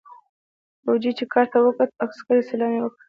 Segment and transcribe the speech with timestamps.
[0.83, 2.99] فوجي چې کارت ته وکوت عسکري سلام يې وکړ.